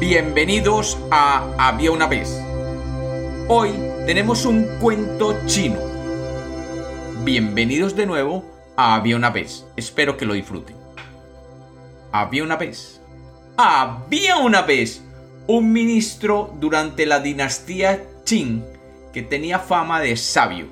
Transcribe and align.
Bienvenidos 0.00 0.98
a 1.10 1.46
Había 1.58 1.90
una 1.90 2.06
vez. 2.06 2.42
Hoy 3.48 3.70
tenemos 4.06 4.46
un 4.46 4.64
cuento 4.80 5.38
chino. 5.44 5.78
Bienvenidos 7.22 7.94
de 7.94 8.06
nuevo 8.06 8.42
a 8.78 8.94
Había 8.94 9.16
una 9.16 9.28
vez. 9.28 9.66
Espero 9.76 10.16
que 10.16 10.24
lo 10.24 10.32
disfruten. 10.32 10.74
Había 12.12 12.42
una 12.42 12.56
vez. 12.56 13.02
Había 13.58 14.38
una 14.38 14.62
vez 14.62 15.04
un 15.46 15.70
ministro 15.70 16.50
durante 16.58 17.04
la 17.04 17.20
dinastía 17.20 18.02
Qing 18.24 18.64
que 19.12 19.20
tenía 19.20 19.58
fama 19.58 20.00
de 20.00 20.16
sabio. 20.16 20.68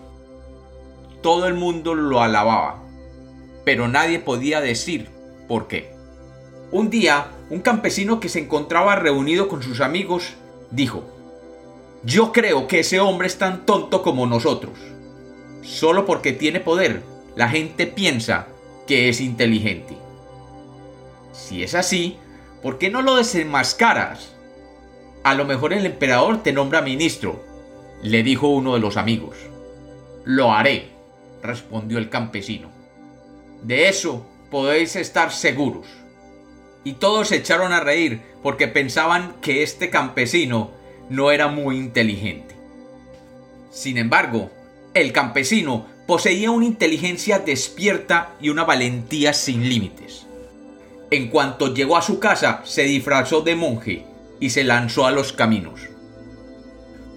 Todo 1.20 1.46
el 1.48 1.54
mundo 1.54 1.94
lo 1.94 2.22
alababa, 2.22 2.82
pero 3.66 3.88
nadie 3.88 4.20
podía 4.20 4.62
decir 4.62 5.10
por 5.46 5.68
qué. 5.68 5.92
Un 6.70 6.88
día, 6.88 7.26
un 7.50 7.60
campesino 7.60 8.20
que 8.20 8.28
se 8.28 8.40
encontraba 8.40 8.96
reunido 8.96 9.48
con 9.48 9.62
sus 9.62 9.80
amigos 9.80 10.34
dijo, 10.70 11.04
Yo 12.04 12.32
creo 12.32 12.66
que 12.68 12.80
ese 12.80 13.00
hombre 13.00 13.26
es 13.26 13.38
tan 13.38 13.64
tonto 13.64 14.02
como 14.02 14.26
nosotros. 14.26 14.78
Solo 15.62 16.06
porque 16.06 16.32
tiene 16.32 16.60
poder, 16.60 17.02
la 17.36 17.48
gente 17.48 17.86
piensa 17.86 18.48
que 18.86 19.08
es 19.08 19.20
inteligente. 19.20 19.96
Si 21.32 21.62
es 21.62 21.74
así, 21.74 22.18
¿por 22.62 22.78
qué 22.78 22.90
no 22.90 23.02
lo 23.02 23.16
desenmascaras? 23.16 24.34
A 25.24 25.34
lo 25.34 25.44
mejor 25.44 25.72
el 25.72 25.86
emperador 25.86 26.42
te 26.42 26.52
nombra 26.52 26.82
ministro, 26.82 27.44
le 28.02 28.22
dijo 28.22 28.48
uno 28.48 28.74
de 28.74 28.80
los 28.80 28.96
amigos. 28.96 29.36
Lo 30.24 30.52
haré, 30.52 30.90
respondió 31.42 31.98
el 31.98 32.08
campesino. 32.08 32.70
De 33.62 33.88
eso 33.88 34.26
podéis 34.50 34.96
estar 34.96 35.32
seguros 35.32 35.86
y 36.88 36.94
todos 36.94 37.28
se 37.28 37.36
echaron 37.36 37.74
a 37.74 37.80
reír 37.80 38.22
porque 38.42 38.66
pensaban 38.66 39.34
que 39.42 39.62
este 39.62 39.90
campesino 39.90 40.70
no 41.10 41.30
era 41.32 41.48
muy 41.48 41.76
inteligente. 41.76 42.54
Sin 43.70 43.98
embargo, 43.98 44.50
el 44.94 45.12
campesino 45.12 45.84
poseía 46.06 46.50
una 46.50 46.64
inteligencia 46.64 47.40
despierta 47.40 48.30
y 48.40 48.48
una 48.48 48.64
valentía 48.64 49.34
sin 49.34 49.68
límites. 49.68 50.26
En 51.10 51.28
cuanto 51.28 51.74
llegó 51.74 51.98
a 51.98 52.02
su 52.02 52.20
casa, 52.20 52.62
se 52.64 52.84
disfrazó 52.84 53.42
de 53.42 53.54
monje 53.54 54.06
y 54.40 54.48
se 54.48 54.64
lanzó 54.64 55.04
a 55.04 55.10
los 55.10 55.34
caminos. 55.34 55.90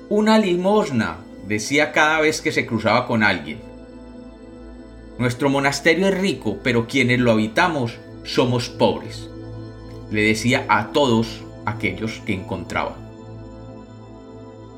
Una 0.09 0.37
limosna, 0.37 1.19
decía 1.47 1.93
cada 1.93 2.19
vez 2.19 2.41
que 2.41 2.51
se 2.51 2.65
cruzaba 2.65 3.07
con 3.07 3.23
alguien. 3.23 3.61
Nuestro 5.17 5.49
monasterio 5.49 6.09
es 6.09 6.19
rico, 6.19 6.57
pero 6.61 6.87
quienes 6.87 7.21
lo 7.21 7.31
habitamos 7.31 7.99
somos 8.25 8.67
pobres 8.67 9.30
le 10.11 10.21
decía 10.21 10.65
a 10.69 10.91
todos 10.91 11.41
aquellos 11.65 12.21
que 12.25 12.33
encontraba. 12.33 12.97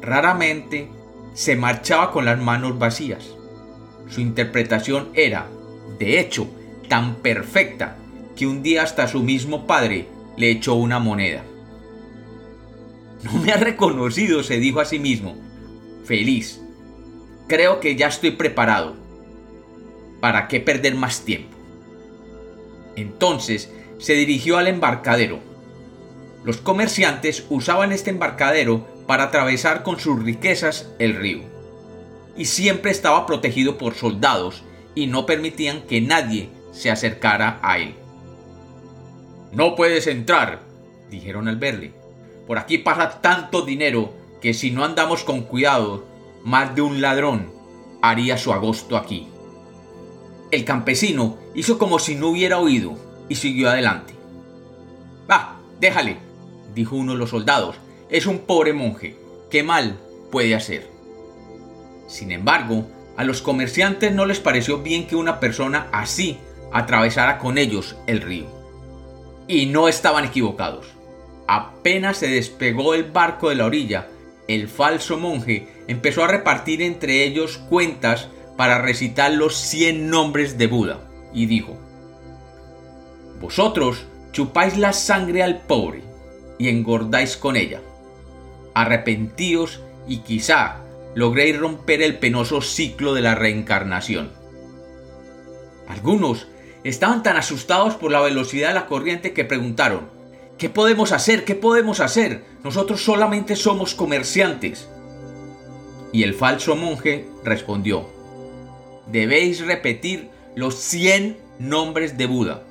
Raramente 0.02 0.90
se 1.34 1.56
marchaba 1.56 2.12
con 2.12 2.26
las 2.26 2.40
manos 2.40 2.78
vacías. 2.78 3.26
Su 4.10 4.22
interpretación 4.22 5.10
era, 5.14 5.48
de 5.98 6.20
hecho, 6.20 6.48
tan 6.88 7.16
perfecta 7.16 7.98
que 8.36 8.48
un 8.48 8.62
día 8.62 8.84
hasta 8.84 9.08
su 9.08 9.24
mismo 9.24 9.66
padre 9.66 10.08
le 10.38 10.52
echó 10.52 10.76
una 10.76 11.00
moneda. 11.00 11.44
No 13.24 13.34
me 13.40 13.52
ha 13.52 13.58
reconocido, 13.58 14.44
se 14.44 14.60
dijo 14.60 14.82
a 14.82 14.86
sí 14.86 15.00
mismo. 15.00 15.36
Feliz. 16.04 16.62
Creo 17.48 17.80
que 17.80 17.96
ya 17.96 18.08
estoy 18.08 18.32
preparado. 18.32 18.96
¿Para 20.20 20.48
qué 20.48 20.60
perder 20.60 20.96
más 20.96 21.22
tiempo? 21.22 21.56
Entonces 22.96 23.72
se 24.04 24.16
dirigió 24.16 24.58
al 24.58 24.68
embarcadero. 24.68 25.40
Los 26.44 26.58
comerciantes 26.58 27.46
usaban 27.50 27.94
este 27.94 28.10
embarcadero 28.10 28.86
para 29.08 29.24
atravesar 29.24 29.82
con 29.82 29.98
sus 29.98 30.22
riquezas 30.22 30.90
el 31.00 31.16
río. 31.16 31.44
Y 32.36 32.44
siempre 32.44 32.92
estaba 32.92 33.26
protegido 33.26 33.78
por 33.78 33.96
soldados 33.96 34.64
y 34.94 35.08
no 35.08 35.26
permitían 35.26 35.84
que 35.84 36.02
nadie 36.02 36.50
se 36.74 36.92
acercara 36.92 37.62
a 37.64 37.78
él. 37.80 37.96
No 39.54 39.74
puedes 39.76 40.06
entrar, 40.08 40.64
dijeron 41.10 41.48
al 41.48 41.56
verle. 41.56 41.94
Por 42.46 42.58
aquí 42.58 42.80
pasa 42.80 43.22
tanto 43.22 43.62
dinero 43.62 44.12
que 44.42 44.54
si 44.54 44.70
no 44.70 44.84
andamos 44.84 45.24
con 45.24 45.44
cuidado, 45.44 46.04
más 46.44 46.76
de 46.76 46.82
un 46.82 47.00
ladrón 47.00 47.54
haría 48.02 48.38
su 48.38 48.52
agosto 48.52 48.98
aquí. 48.98 49.30
El 50.52 50.66
campesino 50.66 51.38
hizo 51.56 51.78
como 51.78 52.00
si 52.00 52.16
no 52.16 52.28
hubiera 52.28 52.60
oído 52.60 52.98
y 53.30 53.36
siguió 53.36 53.70
adelante. 53.70 54.14
Va, 55.30 55.58
déjale, 55.80 56.18
dijo 56.74 56.96
uno 56.96 57.14
de 57.14 57.20
los 57.20 57.30
soldados. 57.30 57.76
Es 58.10 58.26
un 58.26 58.40
pobre 58.40 58.74
monje. 58.74 59.18
¿Qué 59.50 59.64
mal 59.64 60.00
puede 60.32 60.56
hacer? 60.56 60.90
Sin 62.08 62.32
embargo, 62.32 62.88
a 63.18 63.24
los 63.24 63.42
comerciantes 63.42 64.14
no 64.14 64.26
les 64.26 64.40
pareció 64.40 64.80
bien 64.80 65.08
que 65.08 65.16
una 65.16 65.40
persona 65.40 65.88
así 65.92 66.38
atravesara 66.72 67.38
con 67.38 67.58
ellos 67.58 67.96
el 68.08 68.22
río. 68.22 68.48
Y 69.48 69.68
no 69.68 69.88
estaban 69.88 70.26
equivocados. 70.26 70.88
Apenas 71.48 72.18
se 72.18 72.28
despegó 72.28 72.94
el 72.94 73.04
barco 73.04 73.50
de 73.50 73.56
la 73.56 73.66
orilla, 73.66 74.08
el 74.48 74.68
falso 74.68 75.18
monje 75.18 75.68
empezó 75.88 76.24
a 76.24 76.28
repartir 76.28 76.82
entre 76.82 77.24
ellos 77.24 77.58
cuentas 77.70 78.28
para 78.58 78.82
recitar 78.82 79.32
los 79.34 79.56
cien 79.56 80.10
nombres 80.10 80.58
de 80.58 80.68
Buda, 80.68 81.00
y 81.34 81.46
dijo, 81.46 81.78
vosotros 83.40 84.06
chupáis 84.32 84.78
la 84.78 84.94
sangre 84.94 85.44
al 85.44 85.62
pobre 85.62 86.02
y 86.58 86.68
engordáis 86.70 87.38
con 87.38 87.56
ella. 87.56 87.82
Arrepentíos 88.74 89.82
y 90.08 90.20
quizá 90.20 90.82
logréis 91.16 91.58
romper 91.58 92.02
el 92.02 92.18
penoso 92.18 92.62
ciclo 92.62 93.14
de 93.14 93.22
la 93.22 93.36
reencarnación. 93.36 94.32
Algunos 95.88 96.48
estaban 96.84 97.24
tan 97.24 97.38
asustados 97.38 97.96
por 97.96 98.12
la 98.12 98.22
velocidad 98.22 98.70
de 98.70 98.74
la 98.74 98.88
corriente 98.88 99.34
que 99.34 99.46
preguntaron, 99.46 100.10
¿qué 100.58 100.70
podemos 100.70 101.12
hacer? 101.12 101.46
¿Qué 101.46 101.56
podemos 101.56 102.00
hacer? 102.00 102.44
Nosotros 102.64 103.04
solamente 103.04 103.56
somos 103.56 103.94
comerciantes. 103.94 104.90
Y 106.12 106.24
el 106.24 106.34
falso 106.34 106.76
monje 106.76 107.28
respondió, 107.44 108.10
debéis 109.08 109.66
repetir 109.66 110.30
los 110.56 110.76
cien 110.76 111.38
nombres 111.60 112.18
de 112.18 112.26
Buda 112.28 112.64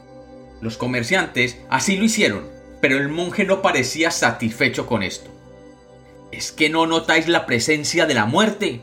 los 0.62 0.78
comerciantes 0.78 1.59
así 1.69 1.99
lo 1.99 2.05
hicieron, 2.05 2.49
pero 2.81 2.97
el 2.97 3.11
monje 3.11 3.45
no 3.45 3.61
parecía 3.61 4.11
satisfecho 4.11 4.87
con 4.87 5.03
esto. 5.03 5.31
¿Es 6.31 6.53
que 6.53 6.71
no 6.71 6.87
notáis 6.87 7.28
la 7.28 7.45
presencia 7.45 8.06
de 8.06 8.15
la 8.15 8.25
muerte? 8.25 8.81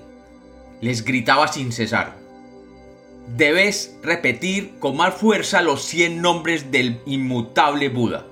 les 0.81 1.03
gritaba 1.03 1.47
sin 1.47 1.71
cesar. 1.71 2.15
Debes 3.35 3.97
repetir 4.01 4.79
con 4.79 4.97
más 4.97 5.13
fuerza 5.13 5.61
los 5.61 5.83
cien 5.83 6.21
nombres 6.21 6.71
del 6.71 7.01
inmutable 7.05 7.89
Buda. 7.89 8.25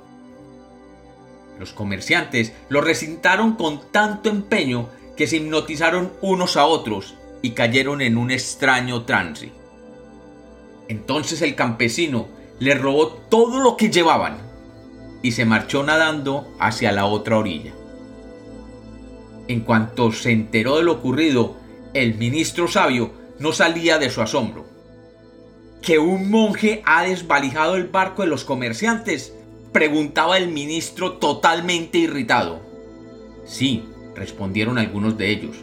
Los 1.59 1.73
comerciantes 1.73 2.53
lo 2.69 2.81
recitaron 2.81 3.55
con 3.55 3.91
tanto 3.91 4.29
empeño 4.29 4.89
que 5.15 5.27
se 5.27 5.37
hipnotizaron 5.37 6.13
unos 6.21 6.55
a 6.57 6.65
otros 6.65 7.15
y 7.41 7.51
cayeron 7.51 8.01
en 8.01 8.17
un 8.17 8.31
extraño 8.31 9.03
trance. 9.03 9.51
Entonces 10.87 11.41
el 11.41 11.55
campesino, 11.55 12.27
le 12.59 12.75
robó 12.75 13.07
todo 13.07 13.59
lo 13.59 13.77
que 13.77 13.89
llevaban 13.89 14.37
y 15.21 15.31
se 15.31 15.45
marchó 15.45 15.83
nadando 15.83 16.47
hacia 16.59 16.91
la 16.91 17.05
otra 17.05 17.37
orilla. 17.37 17.73
En 19.47 19.61
cuanto 19.61 20.11
se 20.11 20.31
enteró 20.31 20.77
de 20.77 20.83
lo 20.83 20.93
ocurrido, 20.93 21.55
el 21.93 22.15
ministro 22.15 22.67
sabio 22.67 23.11
no 23.39 23.53
salía 23.53 23.97
de 23.97 24.09
su 24.09 24.21
asombro. 24.21 24.65
¿Que 25.81 25.99
un 25.99 26.29
monje 26.29 26.81
ha 26.85 27.03
desvalijado 27.03 27.75
el 27.75 27.87
barco 27.87 28.23
de 28.23 28.27
los 28.27 28.43
comerciantes? 28.43 29.33
preguntaba 29.71 30.37
el 30.37 30.49
ministro 30.49 31.13
totalmente 31.13 31.99
irritado. 31.99 32.61
Sí, 33.45 33.83
respondieron 34.15 34.77
algunos 34.77 35.17
de 35.17 35.29
ellos. 35.29 35.57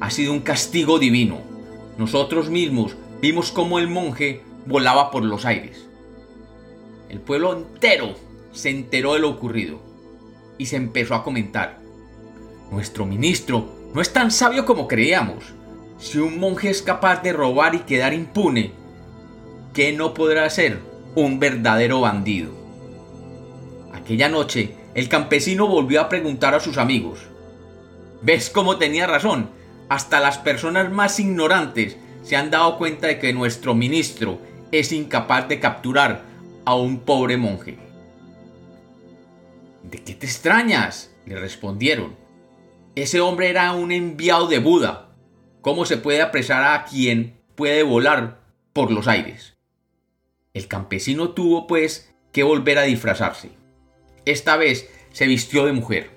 Ha 0.00 0.10
sido 0.10 0.32
un 0.32 0.40
castigo 0.40 0.98
divino. 0.98 1.38
Nosotros 1.96 2.50
mismos 2.50 2.96
vimos 3.20 3.50
cómo 3.50 3.78
el 3.78 3.88
monje 3.88 4.42
volaba 4.66 5.10
por 5.10 5.24
los 5.24 5.44
aires. 5.44 5.87
El 7.08 7.20
pueblo 7.20 7.56
entero 7.56 8.14
se 8.52 8.70
enteró 8.70 9.14
de 9.14 9.20
lo 9.20 9.30
ocurrido 9.30 9.80
y 10.58 10.66
se 10.66 10.76
empezó 10.76 11.14
a 11.14 11.24
comentar. 11.24 11.78
Nuestro 12.70 13.06
ministro 13.06 13.72
no 13.94 14.02
es 14.02 14.12
tan 14.12 14.30
sabio 14.30 14.66
como 14.66 14.88
creíamos. 14.88 15.54
Si 15.98 16.18
un 16.18 16.38
monje 16.38 16.68
es 16.70 16.82
capaz 16.82 17.22
de 17.22 17.32
robar 17.32 17.74
y 17.74 17.80
quedar 17.80 18.12
impune, 18.12 18.72
¿qué 19.72 19.92
no 19.92 20.12
podrá 20.12 20.48
ser 20.50 20.80
un 21.14 21.40
verdadero 21.40 22.02
bandido? 22.02 22.52
Aquella 23.94 24.28
noche, 24.28 24.74
el 24.94 25.08
campesino 25.08 25.66
volvió 25.66 26.00
a 26.00 26.08
preguntar 26.08 26.54
a 26.54 26.60
sus 26.60 26.76
amigos. 26.76 27.20
¿Ves 28.20 28.50
cómo 28.50 28.76
tenía 28.76 29.06
razón? 29.06 29.50
Hasta 29.88 30.20
las 30.20 30.38
personas 30.38 30.92
más 30.92 31.18
ignorantes 31.18 31.96
se 32.22 32.36
han 32.36 32.50
dado 32.50 32.76
cuenta 32.76 33.06
de 33.06 33.18
que 33.18 33.32
nuestro 33.32 33.74
ministro 33.74 34.40
es 34.72 34.92
incapaz 34.92 35.48
de 35.48 35.60
capturar 35.60 36.27
a 36.68 36.74
un 36.74 36.98
pobre 36.98 37.38
monje. 37.38 37.78
¿De 39.84 40.04
qué 40.04 40.14
te 40.14 40.26
extrañas? 40.26 41.10
le 41.24 41.40
respondieron. 41.40 42.14
Ese 42.94 43.22
hombre 43.22 43.48
era 43.48 43.72
un 43.72 43.90
enviado 43.90 44.48
de 44.48 44.58
Buda. 44.58 45.08
¿Cómo 45.62 45.86
se 45.86 45.96
puede 45.96 46.20
apresar 46.20 46.64
a 46.64 46.84
quien 46.84 47.40
puede 47.54 47.82
volar 47.84 48.42
por 48.74 48.90
los 48.90 49.08
aires? 49.08 49.56
El 50.52 50.68
campesino 50.68 51.30
tuvo, 51.30 51.66
pues, 51.66 52.14
que 52.32 52.42
volver 52.42 52.76
a 52.76 52.82
disfrazarse. 52.82 53.48
Esta 54.26 54.58
vez 54.58 54.90
se 55.12 55.26
vistió 55.26 55.64
de 55.64 55.72
mujer. 55.72 56.10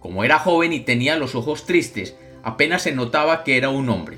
Como 0.00 0.24
era 0.24 0.38
joven 0.38 0.72
y 0.72 0.80
tenía 0.80 1.18
los 1.18 1.34
ojos 1.34 1.66
tristes, 1.66 2.16
apenas 2.42 2.80
se 2.80 2.92
notaba 2.92 3.44
que 3.44 3.58
era 3.58 3.68
un 3.68 3.90
hombre. 3.90 4.16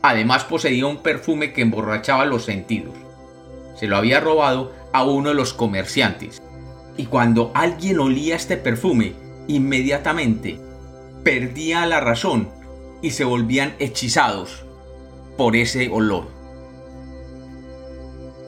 Además 0.00 0.44
poseía 0.44 0.86
un 0.86 1.02
perfume 1.02 1.52
que 1.52 1.60
emborrachaba 1.60 2.24
los 2.24 2.46
sentidos. 2.46 3.03
Se 3.74 3.86
lo 3.86 3.96
había 3.96 4.20
robado 4.20 4.72
a 4.92 5.04
uno 5.04 5.30
de 5.30 5.34
los 5.34 5.52
comerciantes. 5.52 6.42
Y 6.96 7.06
cuando 7.06 7.50
alguien 7.54 7.98
olía 7.98 8.36
este 8.36 8.56
perfume, 8.56 9.14
inmediatamente 9.48 10.60
perdía 11.24 11.86
la 11.86 12.00
razón 12.00 12.50
y 13.02 13.10
se 13.10 13.24
volvían 13.24 13.74
hechizados 13.78 14.64
por 15.36 15.56
ese 15.56 15.88
olor. 15.90 16.28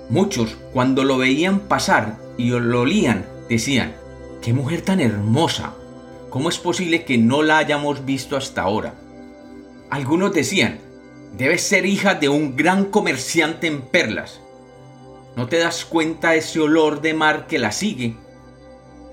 Muchos, 0.08 0.56
cuando 0.72 1.02
lo 1.02 1.18
veían 1.18 1.60
pasar 1.60 2.16
y 2.36 2.50
lo 2.50 2.82
olían, 2.82 3.26
decían, 3.48 3.96
¡qué 4.40 4.52
mujer 4.52 4.82
tan 4.82 5.00
hermosa! 5.00 5.74
¿Cómo 6.30 6.48
es 6.48 6.58
posible 6.58 7.04
que 7.04 7.18
no 7.18 7.42
la 7.42 7.58
hayamos 7.58 8.04
visto 8.04 8.36
hasta 8.36 8.62
ahora? 8.62 8.94
Algunos 9.90 10.32
decían, 10.32 10.78
debe 11.36 11.58
ser 11.58 11.86
hija 11.86 12.14
de 12.14 12.28
un 12.28 12.56
gran 12.56 12.86
comerciante 12.86 13.66
en 13.66 13.82
perlas. 13.82 14.40
¿No 15.36 15.48
te 15.48 15.58
das 15.58 15.84
cuenta 15.84 16.34
ese 16.34 16.60
olor 16.60 17.02
de 17.02 17.12
mar 17.12 17.46
que 17.46 17.58
la 17.58 17.70
sigue? 17.70 18.16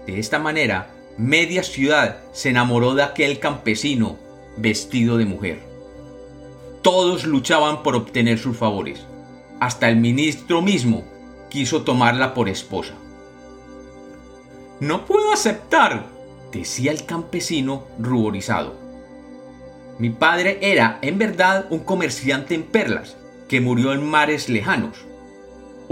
De 0.07 0.19
esta 0.19 0.39
manera, 0.39 0.89
media 1.17 1.63
ciudad 1.63 2.21
se 2.31 2.49
enamoró 2.49 2.95
de 2.95 3.03
aquel 3.03 3.39
campesino 3.39 4.17
vestido 4.55 5.17
de 5.17 5.25
mujer. 5.25 5.59
Todos 6.81 7.25
luchaban 7.25 7.83
por 7.83 7.97
obtener 7.97 8.39
sus 8.39 8.55
favores. 8.55 9.05
Hasta 9.59 9.89
el 9.89 9.97
ministro 9.97 10.61
mismo 10.61 11.03
quiso 11.49 11.83
tomarla 11.83 12.33
por 12.33 12.47
esposa. 12.47 12.93
No 14.79 15.05
puedo 15.05 15.33
aceptar, 15.33 16.05
decía 16.53 16.91
el 16.91 17.05
campesino 17.05 17.83
ruborizado. 17.99 18.75
Mi 19.99 20.09
padre 20.09 20.57
era, 20.61 20.99
en 21.01 21.17
verdad, 21.17 21.65
un 21.69 21.79
comerciante 21.79 22.55
en 22.55 22.63
perlas, 22.63 23.17
que 23.49 23.59
murió 23.59 23.91
en 23.91 24.05
mares 24.05 24.47
lejanos. 24.47 25.05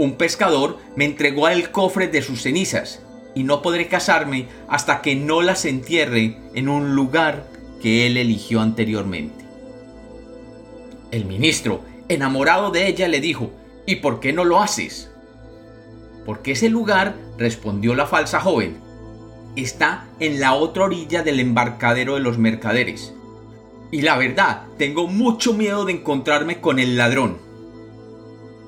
Un 0.02 0.14
pescador 0.14 0.78
me 0.96 1.04
entregó 1.04 1.46
el 1.46 1.70
cofre 1.70 2.08
de 2.08 2.22
sus 2.22 2.42
cenizas, 2.42 3.00
y 3.36 3.44
no 3.44 3.62
podré 3.62 3.86
casarme 3.86 4.48
hasta 4.66 5.00
que 5.00 5.14
no 5.14 5.42
las 5.42 5.64
entierre 5.64 6.38
en 6.54 6.68
un 6.68 6.96
lugar 6.96 7.46
que 7.80 8.04
él 8.04 8.16
eligió 8.16 8.60
anteriormente. 8.60 9.44
El 11.12 11.24
ministro, 11.26 11.82
enamorado 12.08 12.72
de 12.72 12.88
ella, 12.88 13.06
le 13.06 13.20
dijo, 13.20 13.52
¿Y 13.86 13.94
por 13.94 14.18
qué 14.18 14.32
no 14.32 14.44
lo 14.44 14.60
haces? 14.60 15.08
Porque 16.26 16.50
ese 16.50 16.68
lugar, 16.68 17.14
respondió 17.38 17.94
la 17.94 18.06
falsa 18.06 18.40
joven, 18.40 18.78
está 19.54 20.08
en 20.18 20.40
la 20.40 20.54
otra 20.54 20.82
orilla 20.82 21.22
del 21.22 21.38
embarcadero 21.38 22.14
de 22.14 22.22
los 22.22 22.38
mercaderes. 22.38 23.14
Y 23.92 24.02
la 24.02 24.18
verdad, 24.18 24.64
tengo 24.78 25.06
mucho 25.06 25.54
miedo 25.54 25.84
de 25.84 25.92
encontrarme 25.92 26.60
con 26.60 26.80
el 26.80 26.96
ladrón. 26.96 27.38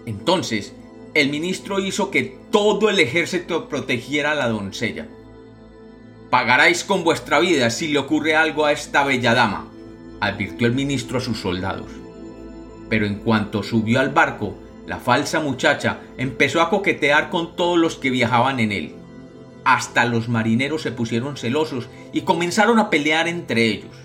Entonces, 0.06 0.74
el 1.14 1.30
ministro 1.30 1.78
hizo 1.78 2.10
que 2.10 2.36
todo 2.50 2.90
el 2.90 2.98
ejército 2.98 3.68
protegiera 3.68 4.32
a 4.32 4.34
la 4.34 4.48
doncella. 4.48 5.06
Pagaráis 6.28 6.82
con 6.82 7.04
vuestra 7.04 7.38
vida 7.38 7.70
si 7.70 7.88
le 7.88 8.00
ocurre 8.00 8.34
algo 8.34 8.66
a 8.66 8.72
esta 8.72 9.04
bella 9.04 9.32
dama, 9.32 9.70
advirtió 10.20 10.66
el 10.66 10.74
ministro 10.74 11.18
a 11.18 11.20
sus 11.20 11.38
soldados. 11.38 11.92
Pero 12.88 13.06
en 13.06 13.20
cuanto 13.20 13.62
subió 13.62 14.00
al 14.00 14.10
barco, 14.10 14.58
la 14.86 14.98
falsa 14.98 15.38
muchacha 15.38 16.00
empezó 16.18 16.60
a 16.60 16.68
coquetear 16.68 17.30
con 17.30 17.54
todos 17.54 17.78
los 17.78 17.96
que 17.96 18.10
viajaban 18.10 18.58
en 18.58 18.72
él. 18.72 18.94
Hasta 19.64 20.04
los 20.04 20.28
marineros 20.28 20.82
se 20.82 20.92
pusieron 20.92 21.36
celosos 21.36 21.88
y 22.12 22.22
comenzaron 22.22 22.78
a 22.80 22.90
pelear 22.90 23.28
entre 23.28 23.66
ellos. 23.66 23.96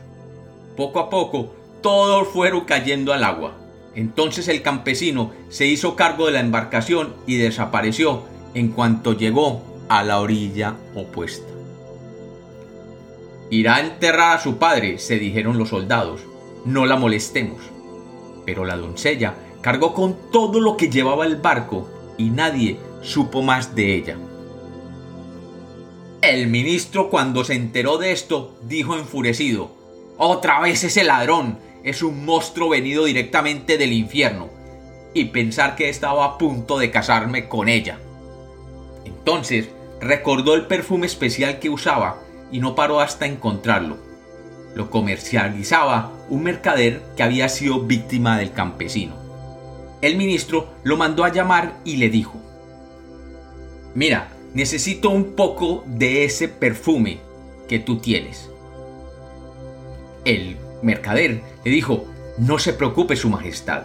Poco 0.78 1.00
a 1.00 1.10
poco, 1.10 1.54
todos 1.82 2.28
fueron 2.30 2.62
cayendo 2.62 3.12
al 3.12 3.24
agua. 3.24 3.58
Entonces 3.96 4.48
el 4.48 4.62
campesino 4.62 5.32
se 5.50 5.66
hizo 5.66 5.96
cargo 5.96 6.28
de 6.28 6.34
la 6.34 6.40
embarcación 6.40 7.16
y 7.26 7.38
desapareció 7.38 8.24
en 8.54 8.70
cuanto 8.70 9.14
llegó 9.14 9.64
a 9.90 10.04
la 10.04 10.20
orilla 10.20 10.76
opuesta. 10.96 11.48
Irá 13.50 13.78
a 13.78 13.80
enterrar 13.82 14.38
a 14.38 14.42
su 14.42 14.58
padre, 14.58 15.00
se 15.00 15.18
dijeron 15.18 15.58
los 15.58 15.70
soldados. 15.70 16.22
No 16.66 16.86
la 16.86 16.98
molestemos. 16.98 17.62
Pero 18.46 18.64
la 18.64 18.78
doncella 18.78 19.34
cargó 19.62 19.94
con 19.94 20.16
todo 20.32 20.60
lo 20.60 20.78
que 20.78 20.90
llevaba 20.90 21.26
el 21.26 21.38
barco 21.38 21.90
y 22.18 22.30
nadie 22.30 22.78
supo 23.02 23.42
más 23.42 23.76
de 23.76 23.96
ella. 23.96 24.18
El 26.22 26.48
ministro 26.48 27.10
cuando 27.10 27.44
se 27.44 27.56
enteró 27.56 27.98
de 27.98 28.12
esto 28.12 28.56
dijo 28.64 28.96
enfurecido, 28.96 29.72
Otra 30.18 30.60
vez 30.60 30.84
ese 30.84 31.04
ladrón, 31.04 31.58
es 31.84 32.04
un 32.04 32.26
monstruo 32.26 32.70
venido 32.70 33.06
directamente 33.06 33.78
del 33.78 33.94
infierno, 33.94 34.50
y 35.14 35.26
pensar 35.26 35.76
que 35.76 35.90
estaba 35.90 36.26
a 36.26 36.38
punto 36.38 36.78
de 36.78 36.92
casarme 36.92 37.48
con 37.48 37.70
ella. 37.70 38.00
Entonces 39.06 39.70
recordó 40.00 40.54
el 40.54 40.68
perfume 40.68 41.08
especial 41.08 41.60
que 41.60 41.70
usaba 41.70 42.22
y 42.52 42.60
no 42.60 42.76
paró 42.76 43.00
hasta 43.00 43.26
encontrarlo. 43.26 43.98
Lo 44.76 44.90
comercializaba 44.90 46.14
un 46.30 46.44
mercader 46.44 47.02
que 47.18 47.24
había 47.24 47.50
sido 47.50 47.82
víctima 47.82 48.38
del 48.38 48.54
campesino. 48.54 49.16
El 50.02 50.16
ministro 50.16 50.74
lo 50.84 50.96
mandó 50.96 51.24
a 51.24 51.32
llamar 51.32 51.80
y 51.84 51.98
le 51.98 52.10
dijo, 52.10 52.40
Mira, 53.96 54.30
necesito 54.54 55.10
un 55.10 55.34
poco 55.36 55.84
de 55.88 56.24
ese 56.24 56.48
perfume 56.48 57.20
que 57.68 57.80
tú 57.80 57.98
tienes. 57.98 58.50
El 60.24 60.58
mercader 60.82 61.42
le 61.64 61.72
dijo, 61.72 62.06
no 62.38 62.60
se 62.60 62.74
preocupe 62.74 63.16
su 63.16 63.30
majestad, 63.30 63.84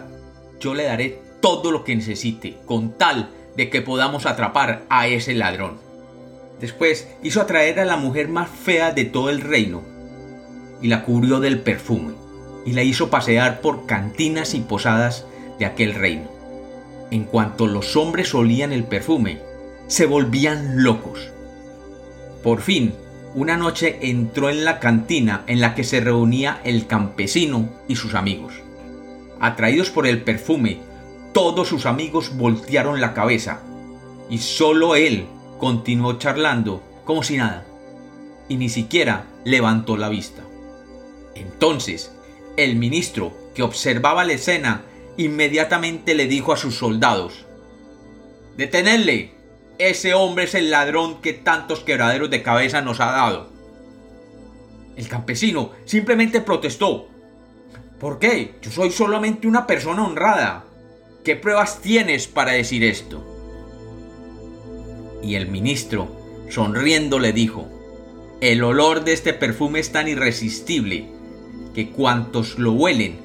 yo 0.59 0.73
le 0.73 0.83
daré 0.83 1.19
todo 1.41 1.71
lo 1.71 1.83
que 1.83 1.95
necesite 1.95 2.57
con 2.65 2.97
tal 2.97 3.29
de 3.55 3.69
que 3.69 3.81
podamos 3.81 4.25
atrapar 4.25 4.83
a 4.89 5.07
ese 5.07 5.33
ladrón. 5.33 5.77
Después 6.59 7.07
hizo 7.21 7.41
atraer 7.41 7.79
a 7.79 7.85
la 7.85 7.97
mujer 7.97 8.29
más 8.29 8.49
fea 8.49 8.91
de 8.91 9.05
todo 9.05 9.29
el 9.29 9.41
reino 9.41 9.83
y 10.81 10.87
la 10.87 11.03
cubrió 11.03 11.39
del 11.39 11.59
perfume 11.59 12.13
y 12.65 12.71
la 12.71 12.83
hizo 12.83 13.09
pasear 13.09 13.61
por 13.61 13.85
cantinas 13.85 14.53
y 14.53 14.61
posadas 14.61 15.25
de 15.59 15.65
aquel 15.65 15.93
reino. 15.93 16.29
En 17.11 17.25
cuanto 17.25 17.67
los 17.67 17.95
hombres 17.95 18.33
olían 18.33 18.71
el 18.71 18.85
perfume, 18.85 19.39
se 19.87 20.05
volvían 20.05 20.83
locos. 20.83 21.31
Por 22.41 22.61
fin, 22.61 22.93
una 23.35 23.57
noche 23.57 23.99
entró 24.01 24.49
en 24.49 24.63
la 24.63 24.79
cantina 24.79 25.43
en 25.47 25.59
la 25.59 25.75
que 25.75 25.83
se 25.83 25.99
reunía 25.99 26.61
el 26.63 26.87
campesino 26.87 27.69
y 27.87 27.97
sus 27.97 28.15
amigos. 28.15 28.53
Atraídos 29.41 29.89
por 29.89 30.07
el 30.07 30.23
perfume, 30.23 30.79
todos 31.33 31.67
sus 31.67 31.85
amigos 31.85 32.37
voltearon 32.37 33.01
la 33.01 33.13
cabeza 33.13 33.61
y 34.29 34.37
solo 34.37 34.95
él 34.95 35.25
continuó 35.59 36.17
charlando 36.17 36.81
como 37.03 37.23
si 37.23 37.35
nada 37.35 37.65
y 38.47 38.55
ni 38.55 38.69
siquiera 38.69 39.25
levantó 39.43 39.97
la 39.97 40.07
vista. 40.07 40.43
Entonces, 41.35 42.11
el 42.55 42.77
ministro, 42.77 43.33
que 43.53 43.63
observaba 43.63 44.23
la 44.23 44.33
escena, 44.33 44.83
inmediatamente 45.17 46.15
le 46.15 46.27
dijo 46.27 46.53
a 46.53 46.57
sus 46.57 46.75
soldados, 46.75 47.45
Detenedle, 48.55 49.34
ese 49.77 50.13
hombre 50.13 50.45
es 50.45 50.55
el 50.55 50.71
ladrón 50.71 51.21
que 51.21 51.33
tantos 51.33 51.81
quebraderos 51.81 52.29
de 52.29 52.41
cabeza 52.41 52.81
nos 52.81 52.99
ha 52.99 53.11
dado. 53.11 53.49
El 54.95 55.07
campesino 55.09 55.71
simplemente 55.83 56.39
protestó. 56.41 57.07
¿Por 57.99 58.19
qué? 58.19 58.55
Yo 58.61 58.71
soy 58.71 58.91
solamente 58.91 59.47
una 59.47 59.67
persona 59.67 60.05
honrada. 60.05 60.65
¿Qué 61.23 61.35
pruebas 61.35 61.81
tienes 61.81 62.27
para 62.27 62.53
decir 62.53 62.83
esto? 62.83 63.25
Y 65.21 65.35
el 65.35 65.47
ministro, 65.49 66.07
sonriendo, 66.49 67.19
le 67.19 67.33
dijo, 67.33 67.67
el 68.41 68.63
olor 68.63 69.03
de 69.03 69.13
este 69.13 69.33
perfume 69.33 69.79
es 69.79 69.91
tan 69.91 70.07
irresistible 70.07 71.09
que 71.73 71.89
cuantos 71.89 72.59
lo 72.59 72.73
huelen 72.73 73.19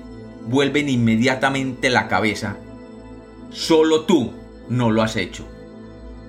vuelven 0.47 0.89
inmediatamente 0.89 1.91
la 1.91 2.09
cabeza. 2.09 2.57
Solo 3.51 4.07
tú 4.07 4.33
no 4.69 4.91
lo 4.91 5.03
has 5.03 5.17
hecho 5.17 5.47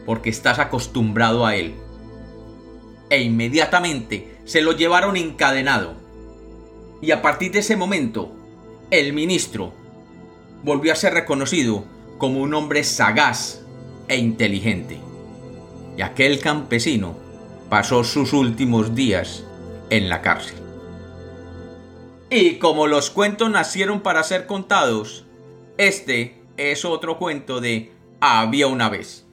porque 0.06 0.30
estás 0.30 0.60
acostumbrado 0.60 1.46
a 1.46 1.56
él. 1.56 1.76
E 3.10 3.22
inmediatamente 3.22 4.38
se 4.46 4.62
lo 4.62 4.72
llevaron 4.72 5.18
encadenado. 5.18 5.96
Y 7.02 7.12
a 7.12 7.22
partir 7.22 7.52
de 7.52 7.60
ese 7.60 7.76
momento, 7.76 8.32
el 8.90 9.14
ministro 9.14 9.74
volvió 10.64 10.94
a 10.94 10.96
ser 10.96 11.14
reconocido 11.14 11.86
como 12.18 12.42
un 12.42 12.54
hombre 12.54 12.84
sagaz 12.84 13.62
e 14.08 14.18
inteligente. 14.18 15.00
Y 15.98 16.02
aquel 16.02 16.40
campesino 16.40 17.16
pasó 17.70 18.04
sus 18.04 18.34
últimos 18.34 18.96
días 18.96 19.44
en 19.90 20.10
la 20.10 20.22
cárcel. 20.22 20.58
Y 22.30 22.56
como 22.56 22.88
los 22.88 23.10
cuentos 23.10 23.50
nacieron 23.50 24.02
para 24.02 24.24
ser 24.24 24.46
contados, 24.46 25.26
este 25.78 26.42
es 26.58 26.86
otro 26.86 27.18
cuento 27.18 27.60
de 27.60 27.92
Había 28.20 28.68
una 28.68 28.88
vez. 28.88 29.26